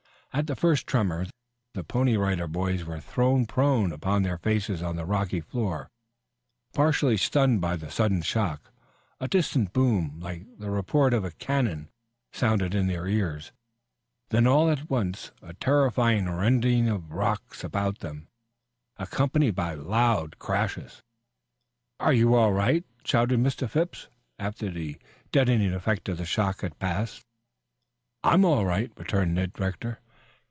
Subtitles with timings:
[0.33, 1.25] At the first tremor,
[1.73, 5.89] the Pony Rider Boys were thrown prone upon their faces on the rocky floor,
[6.73, 8.71] partially stunned by the sudden shock.
[9.19, 11.89] A distant boom, like the report of a cannon
[12.31, 13.51] sounded in their ears,
[14.29, 18.29] then all at once a terrifying rending of the rocks about them,
[18.95, 21.01] accompanied by loud crashes.
[21.99, 23.69] "Are you all right?" shouted Mr.
[23.69, 24.07] Phipps
[24.39, 24.97] after the
[25.33, 27.21] deadening effect of the shock had passed.
[28.23, 29.99] "I'm all right," returned Ned Rector.